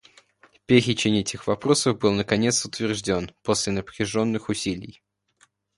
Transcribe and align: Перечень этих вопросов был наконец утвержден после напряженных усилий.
Перечень 0.65 1.19
этих 1.19 1.45
вопросов 1.45 1.99
был 1.99 2.11
наконец 2.13 2.65
утвержден 2.65 3.29
после 3.43 3.71
напряженных 3.71 4.49
усилий. 4.49 4.99